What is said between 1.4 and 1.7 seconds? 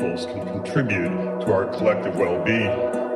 to our